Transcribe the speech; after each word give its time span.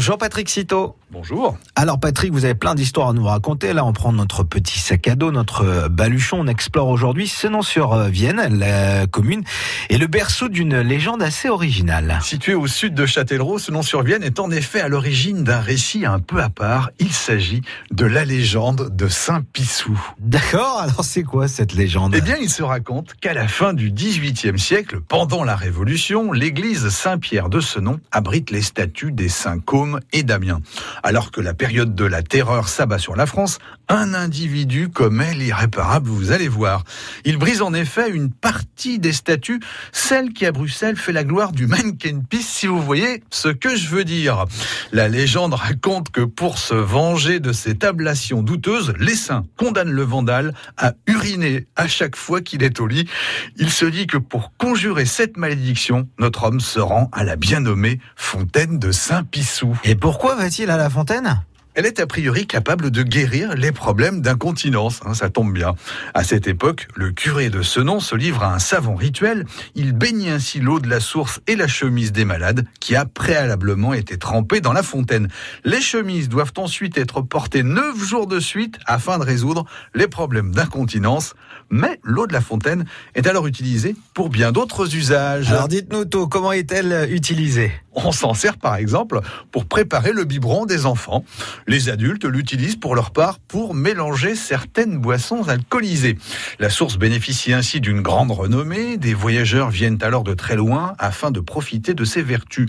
Jean-Patrick 0.00 0.48
Citeau. 0.48 0.96
Bonjour. 1.12 1.58
Alors 1.74 1.98
Patrick, 1.98 2.32
vous 2.32 2.44
avez 2.44 2.54
plein 2.54 2.74
d'histoires 2.74 3.08
à 3.08 3.12
nous 3.12 3.24
raconter. 3.24 3.72
Là, 3.72 3.84
on 3.84 3.92
prend 3.92 4.12
notre 4.12 4.44
petit 4.44 4.78
sac 4.78 5.08
à 5.08 5.14
dos, 5.14 5.30
notre 5.30 5.88
baluchon. 5.88 6.38
On 6.40 6.46
explore 6.46 6.88
aujourd'hui 6.88 7.30
nom 7.50 7.62
sur 7.62 7.92
euh, 7.92 8.08
Vienne, 8.08 8.40
la 8.58 9.06
commune, 9.06 9.42
et 9.88 9.98
le 9.98 10.06
berceau 10.06 10.48
d'une 10.48 10.78
légende 10.80 11.22
assez 11.22 11.48
originale. 11.48 12.18
Situé 12.22 12.54
au 12.54 12.66
sud 12.66 12.94
de 12.94 13.06
Châtellerault, 13.06 13.58
nom 13.70 13.82
sur 13.82 14.02
Vienne 14.02 14.22
est 14.22 14.38
en 14.38 14.50
effet 14.50 14.80
à 14.80 14.88
l'origine 14.88 15.42
d'un 15.42 15.60
récit 15.60 16.06
un 16.06 16.20
peu 16.20 16.40
à 16.40 16.48
part. 16.48 16.90
Il 16.98 17.12
s'agit 17.12 17.62
de 17.90 18.06
la 18.06 18.24
légende 18.24 18.94
de 18.96 19.08
Saint-Pissou. 19.08 20.00
D'accord, 20.20 20.78
alors 20.80 21.04
c'est 21.04 21.24
quoi 21.24 21.48
cette 21.48 21.74
légende? 21.74 22.14
Eh 22.16 22.20
bien, 22.20 22.36
il 22.40 22.50
se 22.50 22.62
raconte 22.62 23.14
qu'à 23.20 23.34
la 23.34 23.48
fin 23.48 23.74
du 23.74 23.90
XVIIIe 23.90 24.58
siècle, 24.58 25.00
pendant 25.00 25.42
la 25.44 25.56
Révolution, 25.56 26.32
l'église 26.32 26.88
Saint-Pierre 26.88 27.48
de 27.48 27.60
Senon 27.60 28.00
abrite 28.12 28.50
les 28.50 28.62
statues 28.62 29.12
des 29.12 29.28
saints 29.28 29.58
Côme 29.58 29.89
et 30.12 30.22
Damien. 30.22 30.60
Alors 31.02 31.30
que 31.30 31.40
la 31.40 31.54
période 31.54 31.94
de 31.94 32.04
la 32.04 32.22
terreur 32.22 32.68
s'abat 32.68 32.98
sur 32.98 33.16
la 33.16 33.26
France, 33.26 33.58
un 33.88 34.14
individu 34.14 34.88
commet 34.88 35.34
l'irréparable, 35.34 36.08
vous 36.08 36.32
allez 36.32 36.48
voir. 36.48 36.84
Il 37.24 37.38
brise 37.38 37.62
en 37.62 37.74
effet 37.74 38.10
une 38.10 38.30
partie 38.30 38.98
des 38.98 39.12
statues, 39.12 39.60
celle 39.92 40.32
qui 40.32 40.46
à 40.46 40.52
Bruxelles 40.52 40.96
fait 40.96 41.12
la 41.12 41.24
gloire 41.24 41.52
du 41.52 41.66
mannequin 41.66 42.20
Peace, 42.28 42.42
si 42.42 42.66
vous 42.66 42.80
voyez 42.80 43.22
ce 43.30 43.48
que 43.48 43.76
je 43.76 43.88
veux 43.88 44.04
dire. 44.04 44.44
La 44.92 45.08
légende 45.08 45.54
raconte 45.54 46.10
que 46.10 46.20
pour 46.20 46.58
se 46.58 46.74
venger 46.74 47.40
de 47.40 47.52
cette 47.52 47.84
ablation 47.84 48.42
douteuse, 48.42 48.94
les 48.98 49.14
saints 49.14 49.44
condamnent 49.56 49.90
le 49.90 50.02
vandale 50.02 50.54
à 50.76 50.94
uriner 51.06 51.66
à 51.76 51.88
chaque 51.88 52.16
fois 52.16 52.40
qu'il 52.40 52.62
est 52.62 52.80
au 52.80 52.86
lit. 52.86 53.08
Il 53.56 53.70
se 53.70 53.86
dit 53.86 54.06
que 54.06 54.18
pour 54.18 54.52
conjurer 54.56 55.04
cette 55.04 55.36
malédiction, 55.36 56.08
notre 56.18 56.44
homme 56.44 56.60
se 56.60 56.80
rend 56.80 57.08
à 57.12 57.24
la 57.24 57.36
bien 57.36 57.60
nommée 57.60 58.00
fontaine 58.16 58.78
de 58.78 58.92
Saint-Pissou. 58.92 59.69
Et 59.84 59.94
pourquoi 59.94 60.34
va-t-il 60.36 60.70
à 60.70 60.76
la 60.76 60.90
fontaine? 60.90 61.42
Elle 61.74 61.86
est 61.86 62.00
a 62.00 62.06
priori 62.06 62.48
capable 62.48 62.90
de 62.90 63.04
guérir 63.04 63.54
les 63.54 63.70
problèmes 63.70 64.22
d'incontinence, 64.22 65.00
hein, 65.06 65.14
ça 65.14 65.30
tombe 65.30 65.52
bien. 65.52 65.76
À 66.14 66.24
cette 66.24 66.48
époque, 66.48 66.88
le 66.96 67.12
curé 67.12 67.48
de 67.48 67.62
ce 67.62 67.78
nom 67.78 68.00
se 68.00 68.16
livre 68.16 68.42
à 68.42 68.52
un 68.52 68.58
savant 68.58 68.96
rituel. 68.96 69.46
Il 69.76 69.92
baigne 69.92 70.30
ainsi 70.30 70.58
l'eau 70.58 70.80
de 70.80 70.88
la 70.88 70.98
source 70.98 71.40
et 71.46 71.54
la 71.54 71.68
chemise 71.68 72.10
des 72.10 72.24
malades 72.24 72.66
qui 72.80 72.96
a 72.96 73.04
préalablement 73.06 73.94
été 73.94 74.18
trempée 74.18 74.60
dans 74.60 74.72
la 74.72 74.82
fontaine. 74.82 75.28
Les 75.64 75.80
chemises 75.80 76.28
doivent 76.28 76.52
ensuite 76.56 76.98
être 76.98 77.22
portées 77.22 77.62
neuf 77.62 77.96
jours 78.04 78.26
de 78.26 78.40
suite 78.40 78.78
afin 78.84 79.18
de 79.18 79.24
résoudre 79.24 79.64
les 79.94 80.08
problèmes 80.08 80.52
d'incontinence. 80.52 81.34
Mais 81.70 82.00
l'eau 82.02 82.26
de 82.26 82.32
la 82.32 82.40
fontaine 82.40 82.84
est 83.14 83.28
alors 83.28 83.46
utilisée 83.46 83.94
pour 84.12 84.28
bien 84.28 84.50
d'autres 84.50 84.96
usages. 84.96 85.52
Alors 85.52 85.68
dites-nous, 85.68 86.04
comment 86.26 86.50
est-elle 86.50 87.08
utilisée? 87.12 87.72
On 88.06 88.12
s'en 88.12 88.34
sert 88.34 88.56
par 88.56 88.76
exemple 88.76 89.20
pour 89.50 89.66
préparer 89.66 90.12
le 90.12 90.24
biberon 90.24 90.66
des 90.66 90.86
enfants. 90.86 91.24
Les 91.66 91.88
adultes 91.88 92.24
l'utilisent 92.24 92.76
pour 92.76 92.94
leur 92.94 93.10
part 93.10 93.38
pour 93.38 93.74
mélanger 93.74 94.34
certaines 94.34 94.98
boissons 94.98 95.48
alcoolisées. 95.48 96.18
La 96.58 96.70
source 96.70 96.96
bénéficie 96.96 97.52
ainsi 97.52 97.80
d'une 97.80 98.02
grande 98.02 98.30
renommée. 98.30 98.96
Des 98.96 99.14
voyageurs 99.14 99.70
viennent 99.70 99.98
alors 100.02 100.24
de 100.24 100.34
très 100.34 100.56
loin 100.56 100.94
afin 100.98 101.30
de 101.30 101.40
profiter 101.40 101.94
de 101.94 102.04
ses 102.04 102.22
vertus 102.22 102.68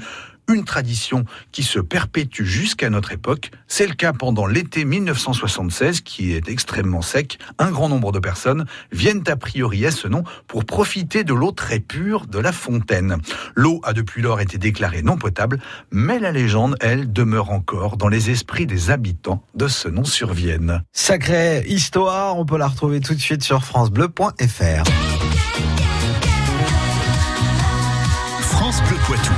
une 0.54 0.66
tradition 0.66 1.26
qui 1.52 1.64
se 1.64 1.80
perpétue 1.80 2.44
jusqu'à 2.44 2.90
notre 2.90 3.12
époque. 3.12 3.52
C'est 3.68 3.88
le 3.88 3.94
cas 3.94 4.14
pendant 4.14 4.46
l'été 4.46 4.86
1976, 4.86 6.02
qui 6.02 6.34
est 6.34 6.50
extrêmement 6.50 7.02
sec. 7.02 7.40
Un 7.58 7.72
grand 7.72 7.90
nombre 7.90 8.12
de 8.12 8.20
personnes 8.20 8.66
viennent 8.92 9.24
a 9.28 9.36
priori 9.36 9.86
à 9.86 9.92
ce 9.92 10.08
nom 10.08 10.24
pour 10.48 10.66
profiter 10.66 11.24
de 11.24 11.34
l'eau 11.34 11.52
très 11.52 11.80
pure 11.80 12.28
de 12.28 12.40
la 12.40 12.52
fontaine. 12.52 13.18
L'eau 13.56 13.82
a 13.84 13.94
depuis 13.94 14.22
lors 14.22 14.42
été 14.42 14.58
déclarée 14.58 15.02
non 15.02 15.18
potable, 15.18 15.60
mais 15.92 16.20
la 16.20 16.32
légende, 16.32 16.76
elle, 16.80 17.12
demeure 17.12 17.52
encore 17.52 17.98
dans 17.98 18.10
les 18.10 18.30
esprits 18.30 18.66
des 18.66 18.90
habitants 18.90 19.44
de 19.56 19.68
ce 19.68 19.88
nom 19.88 20.04
sur 20.04 20.34
Vienne. 20.34 20.84
Sacrée 20.92 21.64
histoire, 21.68 22.38
on 22.38 22.46
peut 22.46 22.58
la 22.58 22.68
retrouver 22.68 23.00
tout 23.00 23.14
de 23.14 23.20
suite 23.20 23.44
sur 23.44 23.64
francebleu.fr. 23.64 24.84
France 28.40 28.82
Bleu 28.84 28.98
Poitou. 29.06 29.34